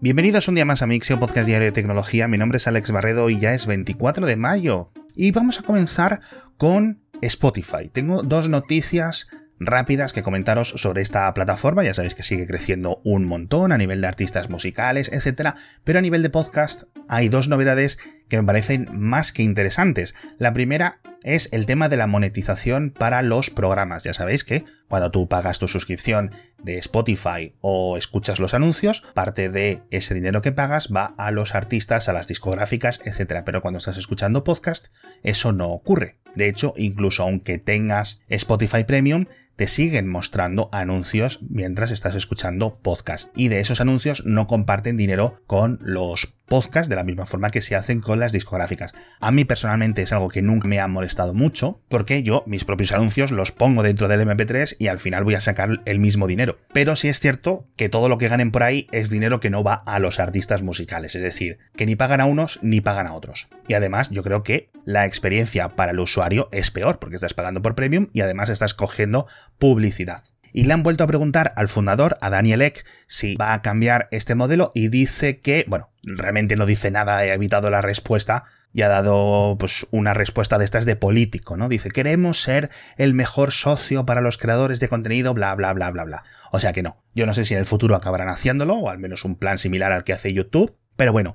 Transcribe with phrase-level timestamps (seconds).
[0.00, 2.28] Bienvenidos un día más a Mixio, podcast diario de tecnología.
[2.28, 4.92] Mi nombre es Alex Barredo y ya es 24 de mayo.
[5.16, 6.20] Y vamos a comenzar
[6.56, 7.88] con Spotify.
[7.92, 9.26] Tengo dos noticias
[9.58, 11.82] rápidas que comentaros sobre esta plataforma.
[11.82, 15.56] Ya sabéis que sigue creciendo un montón a nivel de artistas musicales, etc.
[15.82, 17.98] Pero a nivel de podcast hay dos novedades
[18.28, 20.14] que me parecen más que interesantes.
[20.38, 24.04] La primera es el tema de la monetización para los programas.
[24.04, 26.32] Ya sabéis que cuando tú pagas tu suscripción
[26.62, 31.54] de Spotify o escuchas los anuncios, parte de ese dinero que pagas va a los
[31.54, 33.42] artistas, a las discográficas, etc.
[33.44, 34.88] Pero cuando estás escuchando podcast,
[35.22, 36.18] eso no ocurre.
[36.34, 39.26] De hecho, incluso aunque tengas Spotify Premium,
[39.56, 43.30] te siguen mostrando anuncios mientras estás escuchando podcast.
[43.34, 47.60] Y de esos anuncios no comparten dinero con los podcasts de la misma forma que
[47.60, 48.92] se hacen con las discográficas.
[49.20, 52.92] A mí personalmente es algo que nunca me ha molestado mucho, porque yo mis propios
[52.92, 56.58] anuncios los pongo dentro del MP3 y al final voy a sacar el mismo dinero.
[56.72, 59.62] Pero sí es cierto que todo lo que ganen por ahí es dinero que no
[59.62, 63.14] va a los artistas musicales, es decir, que ni pagan a unos ni pagan a
[63.14, 63.48] otros.
[63.66, 67.62] Y además yo creo que la experiencia para el usuario es peor, porque estás pagando
[67.62, 69.26] por premium y además estás cogiendo
[69.58, 70.22] publicidad.
[70.52, 74.08] Y le han vuelto a preguntar al fundador, a Daniel Eck, si va a cambiar
[74.10, 78.82] este modelo y dice que, bueno, realmente no dice nada, he evitado la respuesta y
[78.82, 81.68] ha dado pues una respuesta de estas de político, ¿no?
[81.68, 86.04] Dice, queremos ser el mejor socio para los creadores de contenido, bla, bla, bla, bla,
[86.04, 86.22] bla.
[86.52, 87.02] O sea que no.
[87.14, 89.92] Yo no sé si en el futuro acabarán haciéndolo, o al menos un plan similar
[89.92, 91.34] al que hace YouTube, pero bueno,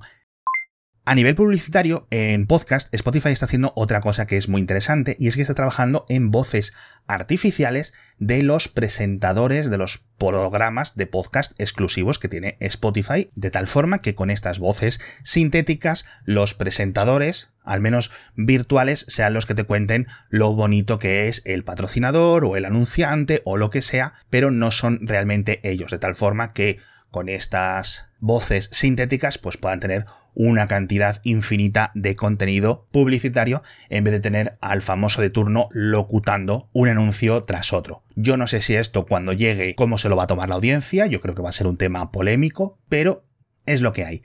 [1.06, 5.28] a nivel publicitario, en podcast, Spotify está haciendo otra cosa que es muy interesante y
[5.28, 6.72] es que está trabajando en voces
[7.06, 13.66] artificiales de los presentadores de los programas de podcast exclusivos que tiene Spotify, de tal
[13.66, 19.64] forma que con estas voces sintéticas los presentadores, al menos virtuales, sean los que te
[19.64, 24.50] cuenten lo bonito que es el patrocinador o el anunciante o lo que sea, pero
[24.50, 26.78] no son realmente ellos, de tal forma que
[27.14, 34.12] con estas voces sintéticas pues puedan tener una cantidad infinita de contenido publicitario en vez
[34.14, 38.02] de tener al famoso de turno locutando un anuncio tras otro.
[38.16, 41.06] Yo no sé si esto cuando llegue cómo se lo va a tomar la audiencia,
[41.06, 43.22] yo creo que va a ser un tema polémico, pero
[43.64, 44.22] es lo que hay.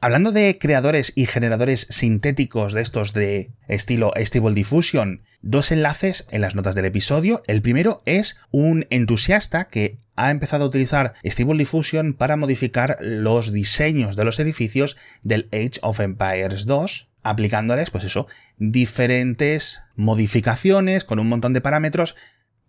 [0.00, 6.40] Hablando de creadores y generadores sintéticos de estos de estilo Stable Diffusion, dos enlaces en
[6.40, 7.42] las notas del episodio.
[7.46, 13.52] El primero es un entusiasta que ha empezado a utilizar Stable Diffusion para modificar los
[13.52, 18.26] diseños de los edificios del Age of Empires 2 aplicándoles, pues eso,
[18.58, 22.16] diferentes modificaciones con un montón de parámetros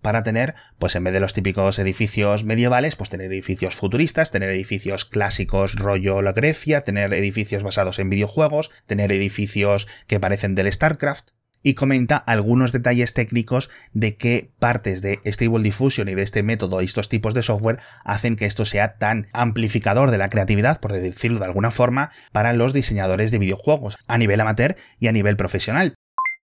[0.01, 4.49] para tener, pues en vez de los típicos edificios medievales, pues tener edificios futuristas, tener
[4.49, 10.71] edificios clásicos rollo la Grecia, tener edificios basados en videojuegos, tener edificios que parecen del
[10.71, 11.29] StarCraft,
[11.63, 16.81] y comenta algunos detalles técnicos de qué partes de Stable Diffusion y de este método
[16.81, 20.93] y estos tipos de software hacen que esto sea tan amplificador de la creatividad, por
[20.93, 25.37] decirlo de alguna forma, para los diseñadores de videojuegos, a nivel amateur y a nivel
[25.37, 25.95] profesional.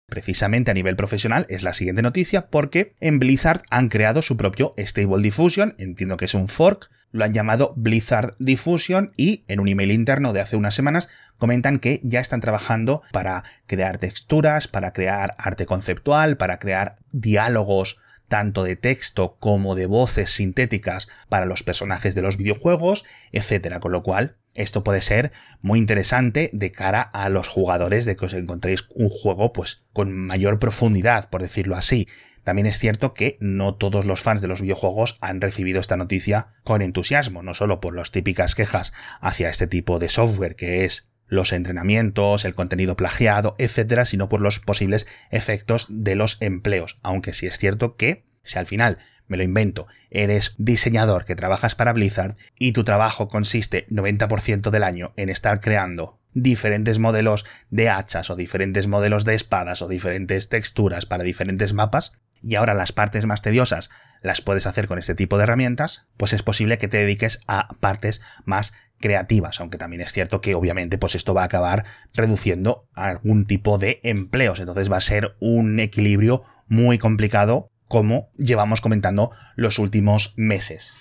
[0.10, 4.74] Precisamente a nivel profesional es la siguiente noticia porque en Blizzard han creado su propio
[4.78, 9.68] Stable Diffusion, entiendo que es un fork, lo han llamado Blizzard Diffusion y en un
[9.68, 14.94] email interno de hace unas semanas comentan que ya están trabajando para crear texturas, para
[14.94, 17.98] crear arte conceptual, para crear diálogos
[18.28, 23.92] tanto de texto como de voces sintéticas para los personajes de los videojuegos, etcétera, con
[23.92, 25.32] lo cual esto puede ser
[25.62, 30.14] muy interesante de cara a los jugadores de que os encontréis un juego pues con
[30.14, 32.08] mayor profundidad, por decirlo así.
[32.48, 36.54] También es cierto que no todos los fans de los videojuegos han recibido esta noticia
[36.64, 41.10] con entusiasmo, no solo por las típicas quejas hacia este tipo de software que es
[41.26, 47.00] los entrenamientos, el contenido plagiado, etcétera, sino por los posibles efectos de los empleos.
[47.04, 48.98] Aunque sí es cierto que, si al final
[49.28, 54.84] me lo invento, eres diseñador que trabajas para Blizzard y tu trabajo consiste 90% del
[54.84, 60.48] año en estar creando diferentes modelos de hachas o diferentes modelos de espadas o diferentes
[60.48, 62.14] texturas para diferentes mapas,
[62.48, 63.90] y ahora las partes más tediosas
[64.22, 67.76] las puedes hacer con este tipo de herramientas, pues es posible que te dediques a
[67.82, 71.84] partes más creativas, aunque también es cierto que obviamente pues esto va a acabar
[72.14, 78.80] reduciendo algún tipo de empleos, entonces va a ser un equilibrio muy complicado como llevamos
[78.80, 80.94] comentando los últimos meses.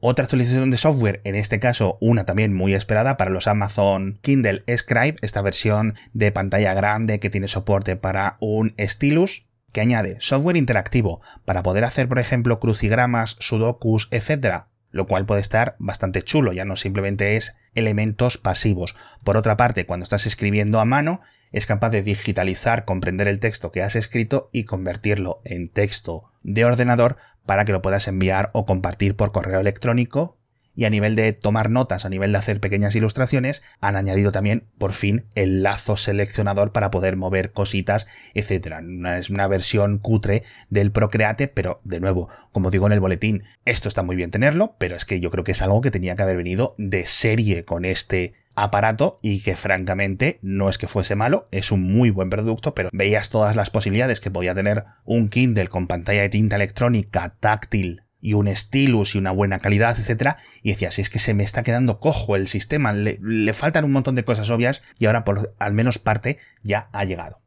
[0.00, 4.64] Otra actualización de software, en este caso una también muy esperada para los Amazon Kindle
[4.76, 10.56] Scribe, esta versión de pantalla grande que tiene soporte para un stylus, que añade software
[10.56, 16.52] interactivo para poder hacer, por ejemplo, crucigramas, sudokus, etc., lo cual puede estar bastante chulo,
[16.52, 18.96] ya no simplemente es elementos pasivos.
[19.22, 21.20] Por otra parte, cuando estás escribiendo a mano,
[21.52, 26.64] es capaz de digitalizar, comprender el texto que has escrito y convertirlo en texto de
[26.64, 30.39] ordenador para que lo puedas enviar o compartir por correo electrónico
[30.80, 34.64] y a nivel de tomar notas, a nivel de hacer pequeñas ilustraciones, han añadido también
[34.78, 38.80] por fin el lazo seleccionador para poder mover cositas, etcétera.
[39.18, 43.88] Es una versión cutre del Procreate, pero de nuevo, como digo en el boletín, esto
[43.88, 46.22] está muy bien tenerlo, pero es que yo creo que es algo que tenía que
[46.22, 51.44] haber venido de serie con este aparato y que francamente no es que fuese malo,
[51.50, 55.68] es un muy buen producto, pero veías todas las posibilidades que podía tener un Kindle
[55.68, 60.70] con pantalla de tinta electrónica táctil y un stylus y una buena calidad, etcétera, y
[60.70, 64.14] decías, es que se me está quedando cojo el sistema, le, le faltan un montón
[64.14, 67.40] de cosas obvias y ahora por al menos parte ya ha llegado.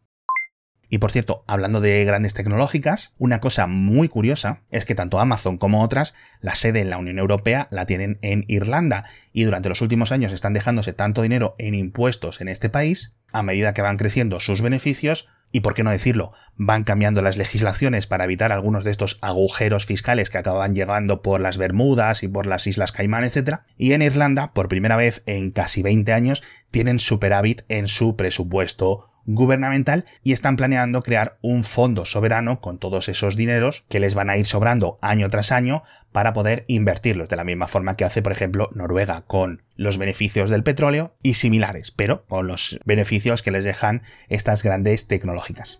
[0.93, 5.57] Y por cierto, hablando de grandes tecnológicas, una cosa muy curiosa es que tanto Amazon
[5.57, 9.81] como otras, la sede en la Unión Europea la tienen en Irlanda y durante los
[9.81, 13.97] últimos años están dejándose tanto dinero en impuestos en este país, a medida que van
[13.97, 18.83] creciendo sus beneficios, y por qué no decirlo, van cambiando las legislaciones para evitar algunos
[18.83, 23.23] de estos agujeros fiscales que acaban llegando por las Bermudas y por las Islas Caimán,
[23.23, 23.59] etc.
[23.77, 26.41] Y en Irlanda, por primera vez en casi 20 años,
[26.71, 33.09] tienen superávit en su presupuesto gubernamental y están planeando crear un fondo soberano con todos
[33.09, 37.35] esos dineros que les van a ir sobrando año tras año para poder invertirlos de
[37.35, 41.91] la misma forma que hace por ejemplo Noruega con los beneficios del petróleo y similares,
[41.91, 45.79] pero con los beneficios que les dejan estas grandes tecnológicas.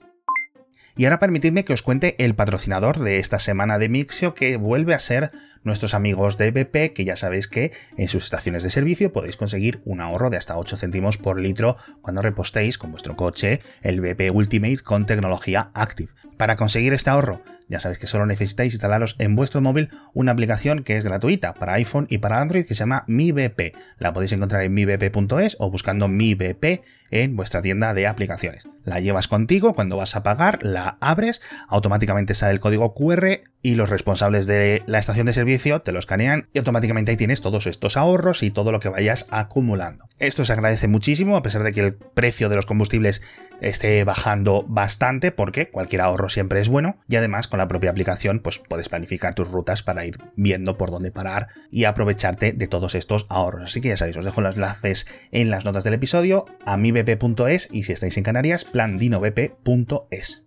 [0.95, 4.94] Y ahora permitidme que os cuente el patrocinador de esta semana de Mixio que vuelve
[4.94, 5.31] a ser
[5.63, 9.81] nuestros amigos de BP, que ya sabéis que en sus estaciones de servicio podéis conseguir
[9.86, 14.31] un ahorro de hasta 8 céntimos por litro cuando repostéis con vuestro coche el BP
[14.33, 16.12] Ultimate con tecnología Active.
[16.38, 17.42] Para conseguir este ahorro,
[17.73, 21.73] ya sabéis que solo necesitáis instalaros en vuestro móvil una aplicación que es gratuita para
[21.73, 23.73] iPhone y para Android que se llama Mi BP.
[23.97, 28.67] La podéis encontrar en mibp.es o buscando Mi BP en vuestra tienda de aplicaciones.
[28.83, 33.73] La llevas contigo cuando vas a pagar, la abres, automáticamente sale el código QR y
[33.73, 37.65] los responsables de la estación de servicio te lo escanean y automáticamente ahí tienes todos
[37.65, 40.05] estos ahorros y todo lo que vayas acumulando.
[40.19, 43.23] Esto se agradece muchísimo a pesar de que el precio de los combustibles
[43.61, 48.39] esté bajando bastante porque cualquier ahorro siempre es bueno y además con la propia aplicación
[48.39, 52.95] pues puedes planificar tus rutas para ir viendo por dónde parar y aprovecharte de todos
[52.95, 53.63] estos ahorros.
[53.65, 57.69] Así que ya sabéis, os dejo los enlaces en las notas del episodio a mibp.es
[57.71, 60.44] y si estáis en Canarias, plandinobp.es.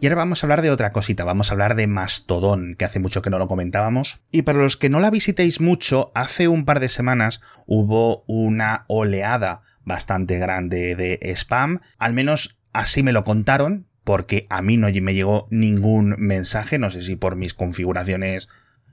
[0.00, 2.98] Y ahora vamos a hablar de otra cosita, vamos a hablar de Mastodon, que hace
[2.98, 4.20] mucho que no lo comentábamos.
[4.30, 8.84] Y para los que no la visitéis mucho, hace un par de semanas hubo una
[8.88, 14.88] oleada bastante grande de spam, al menos así me lo contaron, porque a mí no
[15.02, 18.48] me llegó ningún mensaje, no sé si por mis configuraciones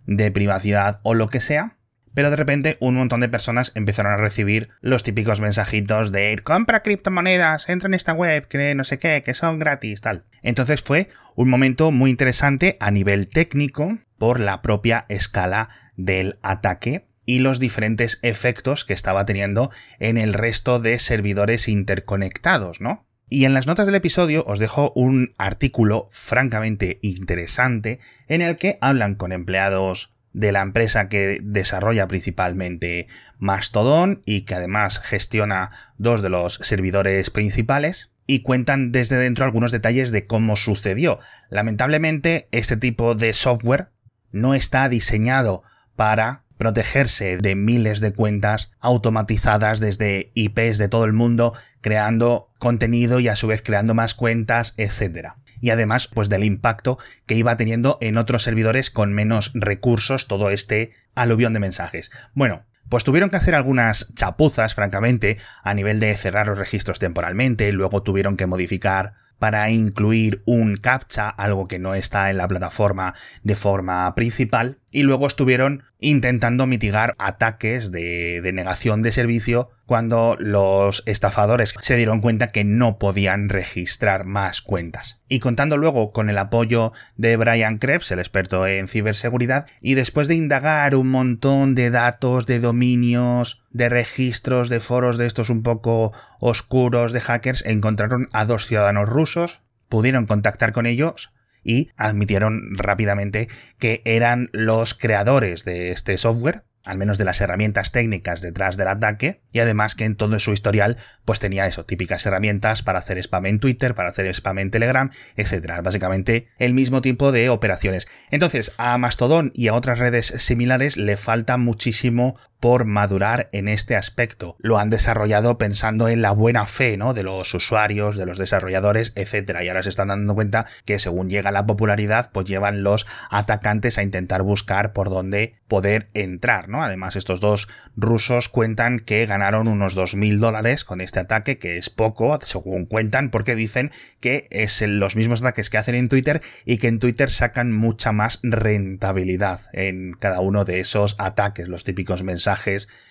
[0.05, 1.77] de privacidad o lo que sea,
[2.13, 6.81] pero de repente un montón de personas empezaron a recibir los típicos mensajitos de compra
[6.81, 10.25] criptomonedas, entra en esta web, que no sé qué, que son gratis, tal.
[10.41, 17.07] Entonces fue un momento muy interesante a nivel técnico por la propia escala del ataque
[17.31, 23.07] y los diferentes efectos que estaba teniendo en el resto de servidores interconectados, ¿no?
[23.29, 28.77] Y en las notas del episodio os dejo un artículo francamente interesante en el que
[28.81, 33.07] hablan con empleados de la empresa que desarrolla principalmente
[33.37, 39.71] Mastodon y que además gestiona dos de los servidores principales y cuentan desde dentro algunos
[39.71, 41.19] detalles de cómo sucedió.
[41.49, 43.87] Lamentablemente este tipo de software
[44.33, 45.63] no está diseñado
[45.95, 53.19] para protegerse de miles de cuentas automatizadas desde IPs de todo el mundo, creando contenido
[53.19, 57.57] y a su vez creando más cuentas, etc y además pues del impacto que iba
[57.57, 62.11] teniendo en otros servidores con menos recursos todo este aluvión de mensajes.
[62.35, 67.71] Bueno, pues tuvieron que hacer algunas chapuzas, francamente, a nivel de cerrar los registros temporalmente,
[67.71, 73.15] luego tuvieron que modificar para incluir un captcha, algo que no está en la plataforma
[73.41, 81.03] de forma principal, y luego estuvieron intentando mitigar ataques de, negación de servicio cuando los
[81.05, 85.19] estafadores se dieron cuenta que no podían registrar más cuentas.
[85.27, 90.27] Y contando luego con el apoyo de Brian Krebs, el experto en ciberseguridad, y después
[90.27, 95.63] de indagar un montón de datos, de dominios, de registros, de foros de estos un
[95.63, 101.31] poco oscuros de hackers, encontraron a dos ciudadanos rusos, pudieron contactar con ellos,
[101.63, 103.47] y admitieron rápidamente
[103.79, 108.87] que eran los creadores de este software al menos de las herramientas técnicas detrás del
[108.87, 113.17] ataque, y además que en todo su historial pues tenía eso, típicas herramientas para hacer
[113.17, 118.07] spam en Twitter, para hacer spam en Telegram, etcétera, básicamente el mismo tipo de operaciones.
[118.29, 123.95] Entonces, a Mastodon y a otras redes similares le falta muchísimo por madurar en este
[123.95, 124.55] aspecto.
[124.59, 127.13] Lo han desarrollado pensando en la buena fe, ¿no?
[127.15, 129.63] De los usuarios, de los desarrolladores, etcétera.
[129.63, 133.97] Y ahora se están dando cuenta que según llega la popularidad, pues llevan los atacantes
[133.97, 136.83] a intentar buscar por dónde poder entrar, ¿no?
[136.83, 141.89] Además, estos dos rusos cuentan que ganaron unos 2.000 dólares con este ataque, que es
[141.89, 146.77] poco, según cuentan, porque dicen que es los mismos ataques que hacen en Twitter y
[146.77, 152.21] que en Twitter sacan mucha más rentabilidad en cada uno de esos ataques, los típicos
[152.21, 152.50] mensajes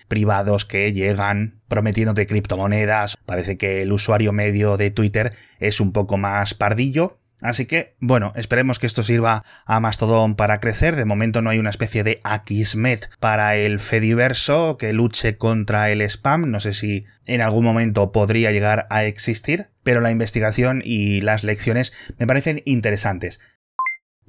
[0.07, 3.17] privados que llegan prometiéndote criptomonedas.
[3.25, 8.33] Parece que el usuario medio de Twitter es un poco más pardillo, Así que, bueno,
[8.35, 10.95] esperemos que esto sirva a Mastodon para crecer.
[10.95, 16.01] De momento no hay una especie de Akismet para el Fediverso que luche contra el
[16.01, 16.51] spam.
[16.51, 21.43] No sé si en algún momento podría llegar a existir, pero la investigación y las
[21.43, 23.39] lecciones me parecen interesantes.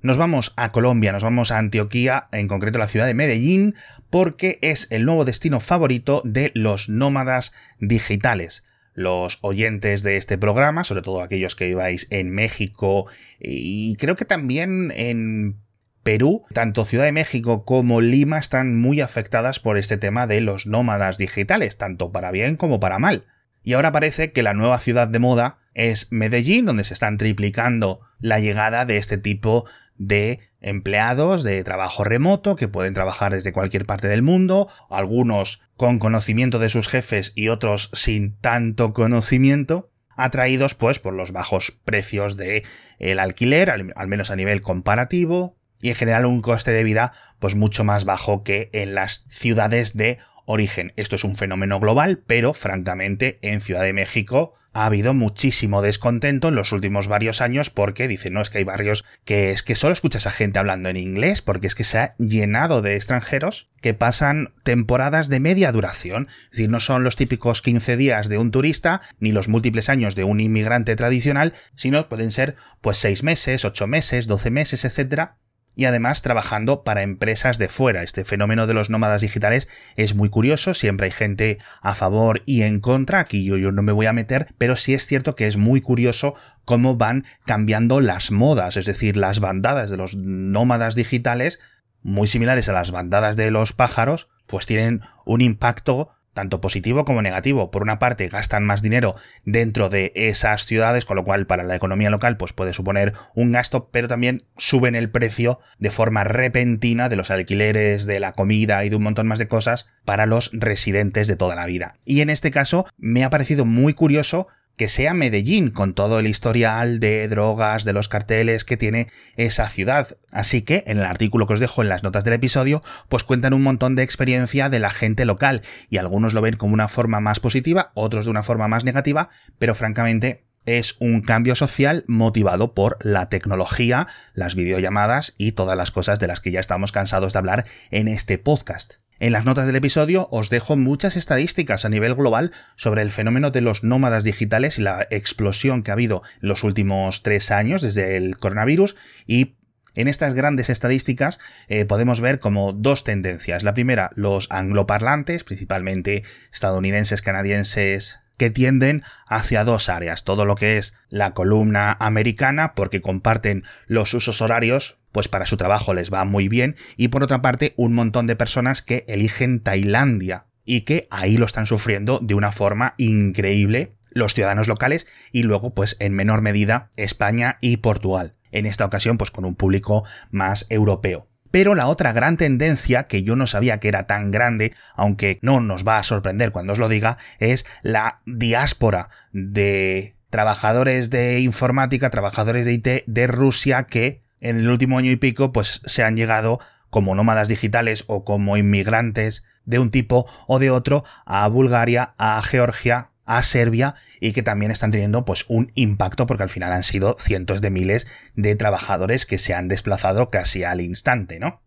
[0.02, 3.76] Nos vamos a Colombia, nos vamos a Antioquía, en concreto la ciudad de Medellín,
[4.10, 10.84] porque es el nuevo destino favorito de los nómadas digitales los oyentes de este programa,
[10.84, 13.06] sobre todo aquellos que viváis en México
[13.40, 15.56] y creo que también en
[16.02, 20.66] Perú, tanto Ciudad de México como Lima están muy afectadas por este tema de los
[20.66, 23.24] nómadas digitales, tanto para bien como para mal.
[23.62, 28.00] Y ahora parece que la nueva ciudad de moda es Medellín, donde se están triplicando
[28.20, 29.64] la llegada de este tipo
[29.96, 35.98] de empleados de trabajo remoto que pueden trabajar desde cualquier parte del mundo, algunos con
[35.98, 42.36] conocimiento de sus jefes y otros sin tanto conocimiento, atraídos pues por los bajos precios
[42.36, 42.64] de
[42.98, 47.56] el alquiler, al, menos a nivel comparativo, y en general un coste de vida pues
[47.56, 50.92] mucho más bajo que en las ciudades de origen.
[50.96, 56.48] Esto es un fenómeno global, pero francamente en Ciudad de México ha habido muchísimo descontento
[56.48, 59.74] en los últimos varios años porque dicen, no, es que hay barrios que es que
[59.74, 63.68] solo escuchas a gente hablando en inglés porque es que se ha llenado de extranjeros
[63.80, 66.28] que pasan temporadas de media duración.
[66.44, 70.14] Es decir, no son los típicos 15 días de un turista ni los múltiples años
[70.14, 75.36] de un inmigrante tradicional, sino pueden ser pues 6 meses, 8 meses, 12 meses, etcétera,
[75.74, 78.02] y además trabajando para empresas de fuera.
[78.02, 82.62] Este fenómeno de los nómadas digitales es muy curioso, siempre hay gente a favor y
[82.62, 85.46] en contra, aquí yo, yo no me voy a meter, pero sí es cierto que
[85.46, 90.94] es muy curioso cómo van cambiando las modas, es decir, las bandadas de los nómadas
[90.94, 91.60] digitales,
[92.02, 97.22] muy similares a las bandadas de los pájaros, pues tienen un impacto tanto positivo como
[97.22, 97.70] negativo.
[97.70, 101.76] Por una parte, gastan más dinero dentro de esas ciudades, con lo cual para la
[101.76, 107.08] economía local pues puede suponer un gasto, pero también suben el precio de forma repentina
[107.08, 110.50] de los alquileres, de la comida y de un montón más de cosas para los
[110.52, 111.94] residentes de toda la vida.
[112.04, 116.26] Y en este caso me ha parecido muy curioso que sea Medellín, con todo el
[116.26, 120.16] historial de drogas, de los carteles que tiene esa ciudad.
[120.30, 123.54] Así que, en el artículo que os dejo en las notas del episodio, pues cuentan
[123.54, 127.20] un montón de experiencia de la gente local, y algunos lo ven como una forma
[127.20, 132.74] más positiva, otros de una forma más negativa, pero francamente es un cambio social motivado
[132.74, 137.32] por la tecnología, las videollamadas y todas las cosas de las que ya estamos cansados
[137.32, 138.94] de hablar en este podcast.
[139.18, 143.50] En las notas del episodio os dejo muchas estadísticas a nivel global sobre el fenómeno
[143.50, 147.82] de los nómadas digitales y la explosión que ha habido en los últimos tres años
[147.82, 149.54] desde el coronavirus y
[149.94, 151.38] en estas grandes estadísticas
[151.68, 153.62] eh, podemos ver como dos tendencias.
[153.62, 160.24] La primera, los angloparlantes, principalmente estadounidenses, canadienses, que tienden hacia dos áreas.
[160.24, 165.56] Todo lo que es la columna americana, porque comparten los usos horarios pues para su
[165.56, 169.60] trabajo les va muy bien, y por otra parte un montón de personas que eligen
[169.60, 175.42] Tailandia y que ahí lo están sufriendo de una forma increíble los ciudadanos locales y
[175.42, 178.34] luego pues en menor medida España y Portugal.
[178.50, 181.28] En esta ocasión pues con un público más europeo.
[181.50, 185.60] Pero la otra gran tendencia, que yo no sabía que era tan grande, aunque no
[185.60, 192.08] nos va a sorprender cuando os lo diga, es la diáspora de trabajadores de informática,
[192.08, 196.16] trabajadores de IT de Rusia que en el último año y pico pues se han
[196.16, 202.14] llegado como nómadas digitales o como inmigrantes de un tipo o de otro a Bulgaria,
[202.18, 206.72] a Georgia, a Serbia y que también están teniendo pues un impacto porque al final
[206.72, 211.62] han sido cientos de miles de trabajadores que se han desplazado casi al instante, ¿no?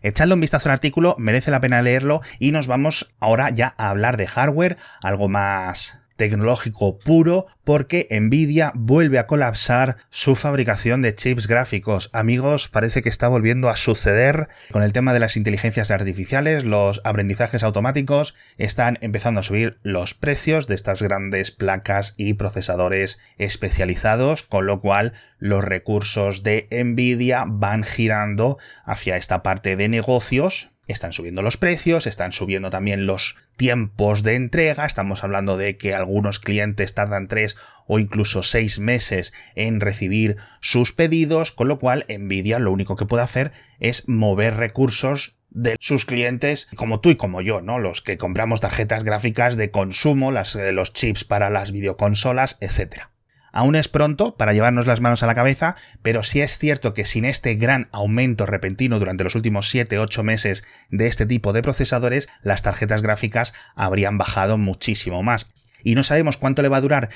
[0.00, 3.90] Echadle un vistazo al artículo, merece la pena leerlo y nos vamos ahora ya a
[3.90, 11.16] hablar de hardware, algo más tecnológico puro porque Nvidia vuelve a colapsar su fabricación de
[11.16, 12.10] chips gráficos.
[12.12, 17.00] Amigos, parece que está volviendo a suceder con el tema de las inteligencias artificiales, los
[17.02, 24.44] aprendizajes automáticos, están empezando a subir los precios de estas grandes placas y procesadores especializados,
[24.44, 31.12] con lo cual los recursos de Nvidia van girando hacia esta parte de negocios están
[31.12, 36.40] subiendo los precios, están subiendo también los tiempos de entrega, estamos hablando de que algunos
[36.40, 42.58] clientes tardan tres o incluso seis meses en recibir sus pedidos, con lo cual Nvidia
[42.58, 47.42] lo único que puede hacer es mover recursos de sus clientes como tú y como
[47.42, 47.78] yo, ¿no?
[47.78, 53.11] Los que compramos tarjetas gráficas de consumo, las, eh, los chips para las videoconsolas, etcétera.
[53.52, 57.04] Aún es pronto para llevarnos las manos a la cabeza, pero sí es cierto que
[57.04, 62.28] sin este gran aumento repentino durante los últimos 7-8 meses de este tipo de procesadores,
[62.42, 65.48] las tarjetas gráficas habrían bajado muchísimo más.
[65.84, 67.10] Y no sabemos cuánto le va a durar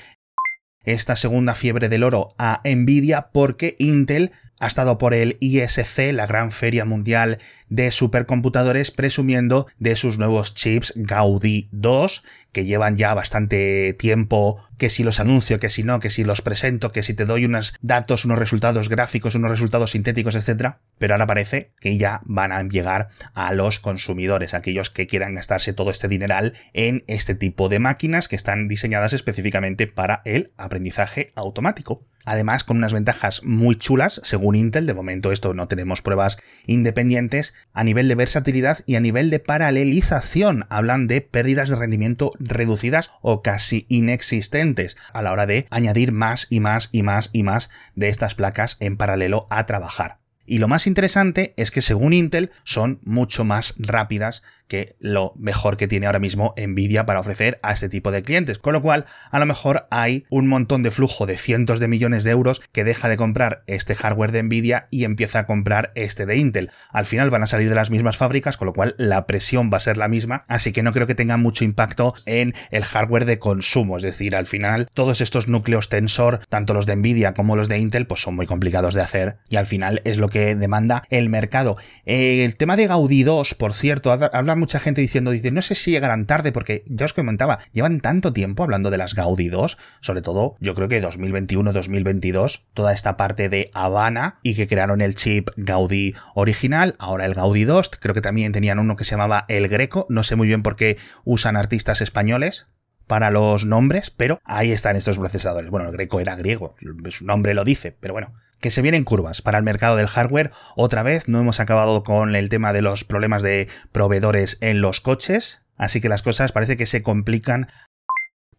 [0.85, 6.27] esta segunda fiebre del oro a Nvidia porque Intel ha estado por el ISC, la
[6.27, 12.23] gran feria mundial de supercomputadores, presumiendo de sus nuevos chips Gaudi 2,
[12.53, 16.43] que llevan ya bastante tiempo, que si los anuncio, que si no, que si los
[16.43, 20.77] presento, que si te doy unos datos, unos resultados gráficos, unos resultados sintéticos, etc.
[20.99, 25.73] Pero ahora parece que ya van a llegar a los consumidores, aquellos que quieran gastarse
[25.73, 31.33] todo este dineral en este tipo de máquinas que están diseñadas específicamente para el aprendizaje
[31.35, 32.05] automático.
[32.27, 37.55] Además, con unas ventajas muy chulas, según Intel, de momento esto no tenemos pruebas independientes,
[37.73, 40.67] a nivel de versatilidad y a nivel de paralelización.
[40.69, 46.49] Hablan de pérdidas de rendimiento reducidas o casi inexistentes a la hora de añadir más
[46.51, 50.19] y más y más y más de estas placas en paralelo a trabajar.
[50.47, 55.77] Y lo más interesante es que según Intel son mucho más rápidas que lo mejor
[55.77, 58.59] que tiene ahora mismo Nvidia para ofrecer a este tipo de clientes.
[58.59, 62.25] Con lo cual, a lo mejor hay un montón de flujo de cientos de millones
[62.25, 66.27] de euros que deja de comprar este hardware de Nvidia y empieza a comprar este
[66.27, 66.71] de Intel.
[66.91, 69.79] Al final van a salir de las mismas fábricas, con lo cual la presión va
[69.79, 73.25] a ser la misma, así que no creo que tenga mucho impacto en el hardware
[73.25, 73.97] de consumo.
[73.97, 77.79] Es decir, al final, todos estos núcleos tensor, tanto los de Nvidia como los de
[77.79, 81.29] Intel, pues son muy complicados de hacer y al final es lo que demanda el
[81.29, 81.77] mercado.
[82.05, 84.13] el tema de Gaudi 2, por cierto,
[84.57, 88.33] mucha gente diciendo, dice, no sé si llegarán tarde, porque ya os comentaba, llevan tanto
[88.33, 93.49] tiempo hablando de las Gaudi 2, sobre todo yo creo que 2021-2022, toda esta parte
[93.49, 98.21] de Habana y que crearon el chip Gaudi original, ahora el Gaudi 2, creo que
[98.21, 101.57] también tenían uno que se llamaba El Greco, no sé muy bien por qué usan
[101.57, 102.67] artistas españoles,
[103.07, 105.71] para los nombres, pero ahí están estos procesadores.
[105.71, 106.75] Bueno, el greco era griego,
[107.11, 110.53] su nombre lo dice, pero bueno, que se vienen curvas para el mercado del hardware.
[110.77, 115.01] Otra vez, no hemos acabado con el tema de los problemas de proveedores en los
[115.01, 117.69] coches, así que las cosas parece que se complican.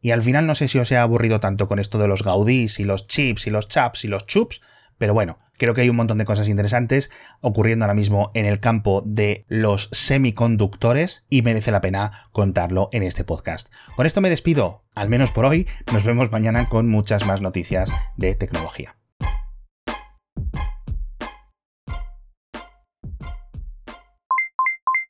[0.02, 2.80] Y al final no sé si os he aburrido tanto con esto de los Gaudís
[2.80, 4.62] y los chips y los chaps y los chups,
[4.98, 7.10] pero bueno, creo que hay un montón de cosas interesantes
[7.42, 13.04] ocurriendo ahora mismo en el campo de los semiconductores y merece la pena contarlo en
[13.04, 13.70] este podcast.
[13.96, 17.92] Con esto me despido, al menos por hoy, nos vemos mañana con muchas más noticias
[18.16, 18.96] de tecnología.